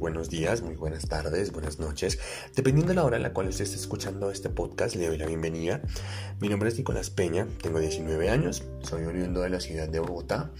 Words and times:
buenos 0.00 0.30
días, 0.30 0.62
muy 0.62 0.76
buenas 0.76 1.08
tardes, 1.08 1.52
buenas 1.52 1.78
noches. 1.78 2.18
Dependiendo 2.56 2.88
de 2.88 2.94
la 2.94 3.04
hora 3.04 3.18
en 3.18 3.22
la 3.22 3.34
cual 3.34 3.48
usted 3.48 3.64
esté 3.64 3.76
escuchando 3.76 4.30
este 4.30 4.48
podcast, 4.48 4.96
le 4.96 5.06
doy 5.06 5.18
la 5.18 5.26
bienvenida. 5.26 5.82
Mi 6.40 6.48
nombre 6.48 6.70
es 6.70 6.78
Nicolás 6.78 7.10
Peña, 7.10 7.46
tengo 7.62 7.80
19 7.80 8.30
años, 8.30 8.64
soy 8.82 9.04
oriundo 9.04 9.42
de 9.42 9.50
la 9.50 9.60
ciudad 9.60 9.88
de 9.88 10.00
Bogotá 10.00 10.52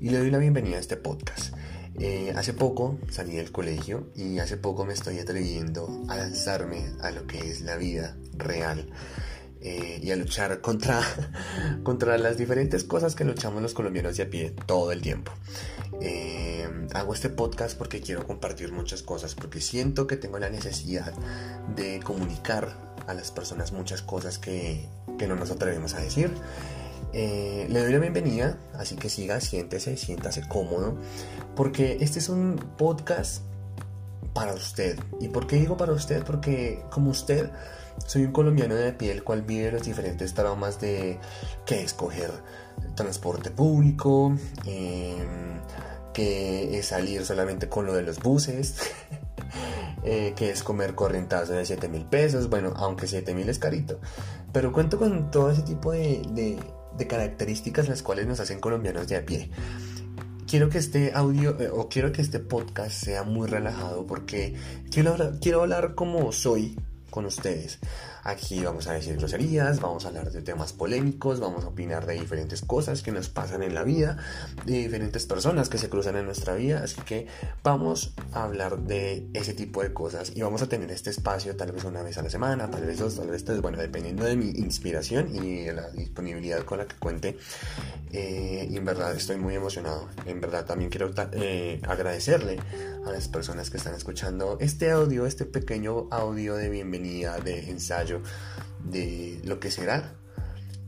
y 0.00 0.10
le 0.10 0.18
doy 0.18 0.30
la 0.30 0.38
bienvenida 0.38 0.76
a 0.76 0.80
este 0.80 0.96
podcast. 0.96 1.56
Eh, 1.98 2.32
hace 2.36 2.52
poco 2.52 2.96
salí 3.10 3.34
del 3.34 3.50
colegio 3.50 4.12
y 4.14 4.38
hace 4.38 4.56
poco 4.56 4.84
me 4.84 4.92
estoy 4.92 5.18
atreviendo 5.18 5.88
a 6.08 6.16
lanzarme 6.16 6.92
a 7.02 7.10
lo 7.10 7.26
que 7.26 7.50
es 7.50 7.62
la 7.62 7.76
vida 7.76 8.16
real. 8.36 8.88
Eh, 9.66 9.98
y 10.02 10.10
a 10.10 10.16
luchar 10.16 10.60
contra, 10.60 11.00
contra 11.84 12.18
las 12.18 12.36
diferentes 12.36 12.84
cosas 12.84 13.14
que 13.14 13.24
luchamos 13.24 13.62
los 13.62 13.72
colombianos 13.72 14.14
de 14.14 14.24
a 14.24 14.28
pie 14.28 14.54
todo 14.66 14.92
el 14.92 15.00
tiempo. 15.00 15.32
Eh, 16.02 16.68
hago 16.92 17.14
este 17.14 17.30
podcast 17.30 17.78
porque 17.78 18.02
quiero 18.02 18.26
compartir 18.26 18.72
muchas 18.72 19.02
cosas, 19.02 19.34
porque 19.34 19.62
siento 19.62 20.06
que 20.06 20.18
tengo 20.18 20.38
la 20.38 20.50
necesidad 20.50 21.14
de 21.74 22.00
comunicar 22.00 22.76
a 23.06 23.14
las 23.14 23.30
personas 23.30 23.72
muchas 23.72 24.02
cosas 24.02 24.38
que, 24.38 24.86
que 25.18 25.26
no 25.26 25.34
nos 25.34 25.50
atrevemos 25.50 25.94
a 25.94 26.00
decir. 26.00 26.30
Eh, 27.14 27.66
le 27.70 27.80
doy 27.80 27.92
la 27.92 28.00
bienvenida, 28.00 28.58
así 28.74 28.96
que 28.96 29.08
siga, 29.08 29.40
siéntese, 29.40 29.96
siéntase 29.96 30.46
cómodo, 30.46 30.98
porque 31.56 31.96
este 32.00 32.18
es 32.18 32.28
un 32.28 32.56
podcast 32.76 33.40
para 34.34 34.52
usted. 34.52 34.98
¿Y 35.20 35.28
por 35.28 35.46
qué 35.46 35.56
digo 35.56 35.76
para 35.76 35.92
usted? 35.92 36.24
Porque 36.24 36.84
como 36.90 37.10
usted 37.10 37.50
soy 38.06 38.24
un 38.24 38.32
colombiano 38.32 38.74
de 38.74 38.92
piel 38.92 39.22
cual 39.22 39.42
vive 39.42 39.70
los 39.70 39.84
diferentes 39.84 40.34
traumas 40.34 40.80
de 40.80 41.18
que 41.64 41.82
escoger 41.82 42.30
transporte 42.96 43.50
público, 43.50 44.36
em, 44.66 45.60
que 46.12 46.78
es 46.78 46.86
salir 46.86 47.24
solamente 47.24 47.68
con 47.68 47.86
lo 47.86 47.94
de 47.94 48.02
los 48.02 48.18
buses, 48.20 48.76
eh, 50.04 50.32
que 50.36 50.50
es 50.50 50.62
comer 50.62 50.94
correntazo 50.94 51.52
de 51.52 51.64
7 51.64 51.88
mil 51.88 52.04
pesos, 52.04 52.50
bueno, 52.50 52.74
aunque 52.76 53.06
7 53.06 53.34
mil 53.34 53.48
es 53.48 53.58
carito, 53.58 54.00
pero 54.52 54.72
cuento 54.72 54.98
con 54.98 55.30
todo 55.30 55.50
ese 55.50 55.62
tipo 55.62 55.92
de, 55.92 56.22
de, 56.32 57.06
características 57.06 57.88
las 57.88 58.02
cuales 58.02 58.26
nos 58.26 58.40
hacen 58.40 58.60
colombianos 58.60 59.08
de 59.08 59.16
a 59.16 59.26
pie 59.26 59.50
quiero 60.54 60.68
que 60.68 60.78
este 60.78 61.10
audio 61.12 61.60
eh, 61.60 61.68
o 61.68 61.88
quiero 61.88 62.12
que 62.12 62.22
este 62.22 62.38
podcast 62.38 62.92
sea 62.92 63.24
muy 63.24 63.48
relajado 63.48 64.06
porque 64.06 64.54
quiero, 64.88 65.16
quiero 65.40 65.62
hablar 65.62 65.96
como 65.96 66.30
soy 66.30 66.76
con 67.14 67.26
ustedes. 67.26 67.78
Aquí 68.24 68.64
vamos 68.64 68.88
a 68.88 68.94
decir 68.94 69.16
groserías, 69.16 69.78
vamos 69.78 70.04
a 70.04 70.08
hablar 70.08 70.32
de 70.32 70.42
temas 70.42 70.72
polémicos, 70.72 71.38
vamos 71.38 71.62
a 71.62 71.68
opinar 71.68 72.06
de 72.06 72.14
diferentes 72.14 72.60
cosas 72.62 73.02
que 73.02 73.12
nos 73.12 73.28
pasan 73.28 73.62
en 73.62 73.72
la 73.72 73.84
vida, 73.84 74.16
de 74.66 74.78
diferentes 74.78 75.24
personas 75.24 75.68
que 75.68 75.78
se 75.78 75.88
cruzan 75.88 76.16
en 76.16 76.24
nuestra 76.24 76.54
vida, 76.54 76.80
así 76.82 77.00
que 77.02 77.28
vamos 77.62 78.14
a 78.32 78.42
hablar 78.42 78.80
de 78.80 79.28
ese 79.32 79.54
tipo 79.54 79.80
de 79.80 79.92
cosas 79.92 80.32
y 80.34 80.42
vamos 80.42 80.62
a 80.62 80.68
tener 80.68 80.90
este 80.90 81.10
espacio 81.10 81.54
tal 81.54 81.70
vez 81.70 81.84
una 81.84 82.02
vez 82.02 82.18
a 82.18 82.22
la 82.22 82.30
semana, 82.30 82.68
tal 82.68 82.84
vez 82.84 82.98
dos, 82.98 83.14
tal 83.14 83.30
vez 83.30 83.44
tres, 83.44 83.60
bueno, 83.60 83.78
dependiendo 83.78 84.24
de 84.24 84.34
mi 84.34 84.48
inspiración 84.48 85.32
y 85.36 85.66
de 85.66 85.72
la 85.72 85.90
disponibilidad 85.90 86.64
con 86.64 86.78
la 86.78 86.86
que 86.86 86.96
cuente. 86.96 87.38
Eh, 88.10 88.66
y 88.70 88.76
en 88.76 88.84
verdad 88.84 89.14
estoy 89.14 89.36
muy 89.36 89.54
emocionado, 89.54 90.08
en 90.26 90.40
verdad 90.40 90.64
también 90.64 90.90
quiero 90.90 91.12
eh, 91.32 91.80
agradecerle 91.86 92.58
a 93.06 93.10
las 93.10 93.28
personas 93.28 93.70
que 93.70 93.76
están 93.76 93.94
escuchando 93.94 94.56
este 94.60 94.90
audio, 94.90 95.26
este 95.26 95.44
pequeño 95.44 96.08
audio 96.10 96.54
de 96.54 96.70
bienvenida, 96.70 97.03
de 97.04 97.70
ensayo 97.70 98.22
de 98.82 99.38
lo 99.44 99.60
que 99.60 99.70
será 99.70 100.14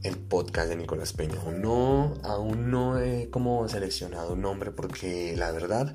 el 0.02 0.16
podcast 0.16 0.68
de 0.68 0.76
Nicolás 0.76 1.12
Peña. 1.12 1.36
No, 1.52 2.14
aún 2.22 2.70
no 2.70 2.98
he 3.00 3.28
como 3.28 3.68
seleccionado 3.68 4.32
un 4.32 4.40
nombre 4.40 4.70
porque 4.70 5.34
la 5.36 5.50
verdad 5.50 5.92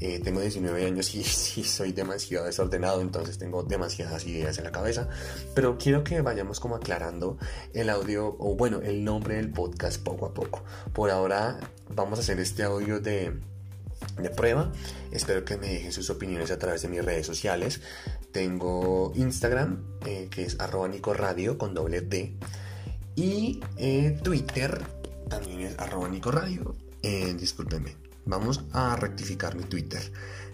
eh, 0.00 0.20
tengo 0.20 0.40
19 0.40 0.86
años 0.86 1.14
y 1.14 1.22
sí 1.24 1.64
soy 1.64 1.92
demasiado 1.92 2.46
desordenado, 2.46 3.02
entonces 3.02 3.36
tengo 3.36 3.62
demasiadas 3.62 4.24
ideas 4.26 4.56
en 4.58 4.64
la 4.64 4.72
cabeza. 4.72 5.08
Pero 5.54 5.76
quiero 5.76 6.02
que 6.02 6.22
vayamos 6.22 6.60
como 6.60 6.76
aclarando 6.76 7.36
el 7.74 7.90
audio 7.90 8.36
o 8.38 8.54
bueno, 8.54 8.80
el 8.80 9.04
nombre 9.04 9.36
del 9.36 9.50
podcast 9.50 10.02
poco 10.02 10.26
a 10.26 10.32
poco. 10.32 10.64
Por 10.94 11.10
ahora 11.10 11.58
vamos 11.90 12.18
a 12.18 12.22
hacer 12.22 12.40
este 12.40 12.62
audio 12.62 13.00
de 13.00 13.38
de 14.22 14.30
prueba. 14.30 14.72
Espero 15.10 15.44
que 15.44 15.56
me 15.56 15.68
dejen 15.68 15.92
sus 15.92 16.10
opiniones 16.10 16.50
a 16.50 16.58
través 16.58 16.82
de 16.82 16.88
mis 16.88 17.04
redes 17.04 17.26
sociales. 17.26 17.80
Tengo 18.32 19.12
Instagram, 19.14 19.82
eh, 20.06 20.28
que 20.30 20.42
es 20.42 20.60
arroba 20.60 20.88
nicoradio 20.88 21.58
con 21.58 21.74
doble 21.74 22.00
D. 22.00 22.36
Y 23.14 23.60
eh, 23.76 24.18
Twitter 24.22 24.80
también 25.28 25.60
es 25.60 25.78
arroba 25.78 26.08
nicoradio. 26.08 26.76
Eh, 27.02 27.34
discúlpenme, 27.38 27.96
vamos 28.24 28.64
a 28.72 28.96
rectificar 28.96 29.56
mi 29.56 29.64
Twitter. 29.64 30.02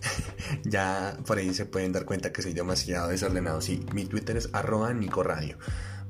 ya 0.65 1.19
por 1.27 1.39
ahí 1.39 1.55
se 1.55 1.67
pueden 1.67 1.93
dar 1.93 2.05
cuenta 2.05 2.33
que 2.33 2.43
soy 2.43 2.53
demasiado 2.53 3.09
desordenado. 3.09 3.61
Sí, 3.61 3.85
mi 3.93 4.07
Twitter 4.07 4.37
es 4.37 4.49
arroba 4.53 4.93
nicoradio. 4.93 5.59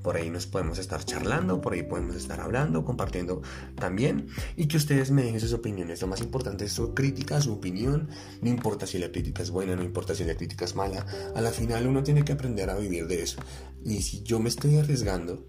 Por 0.05 0.19
ahí 0.19 0.29
nos 0.29 0.47
podemos 0.47 0.79
estar 0.79 1.03
charlando, 1.03 1.63
por 1.63 1.73
ahí 1.73 1.83
podemos 1.83 2.15
estar 2.15 2.39
hablando, 2.39 2.85
compartiendo 2.85 3.41
también 3.75 4.27
y 4.55 4.69
que 4.69 4.77
ustedes 4.77 5.11
me 5.11 5.23
dejen 5.23 5.41
sus 5.41 5.55
opiniones. 5.55 6.03
Lo 6.03 6.09
más 6.09 6.21
importante 6.21 6.67
es 6.67 6.73
su 6.73 6.93
crítica, 6.93 7.41
su 7.41 7.55
opinión. 7.55 8.11
No 8.43 8.51
importa 8.51 8.87
si 8.87 8.99
la 8.99 9.11
crítica 9.11 9.43
es 9.43 9.51
buena, 9.51 9.75
no 9.75 9.83
importa 9.83 10.15
si 10.15 10.25
la 10.25 10.35
crítica 10.35 10.67
es 10.67 10.75
mala. 10.75 11.07
A 11.35 11.41
la 11.41 11.51
final 11.53 11.87
uno 11.87 12.03
tiene 12.03 12.23
que 12.23 12.33
aprender 12.33 12.69
a 12.69 12.77
vivir 12.77 13.07
de 13.07 13.23
eso. 13.23 13.41
Y 13.83 14.03
si 14.03 14.23
yo 14.23 14.39
me 14.41 14.51
estoy 14.51 14.77
arriesgando 14.77 15.47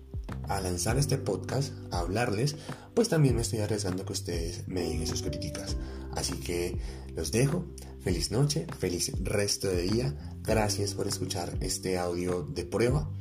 a 0.47 0.61
lanzar 0.61 0.97
este 0.97 1.17
podcast, 1.17 1.73
a 1.91 1.99
hablarles, 1.99 2.55
pues 2.93 3.09
también 3.09 3.35
me 3.35 3.41
estoy 3.41 3.59
arriesgando 3.59 4.05
que 4.05 4.13
ustedes 4.13 4.69
me 4.69 4.83
dejen 4.83 5.05
sus 5.05 5.21
críticas. 5.21 5.75
Así 6.13 6.35
que 6.35 6.77
los 7.13 7.33
dejo. 7.33 7.65
Feliz 8.05 8.31
noche, 8.31 8.67
feliz 8.79 9.11
resto 9.21 9.67
de 9.67 9.81
día. 9.81 10.15
Gracias 10.43 10.93
por 10.93 11.09
escuchar 11.09 11.57
este 11.59 11.97
audio 11.97 12.43
de 12.43 12.63
prueba. 12.63 13.11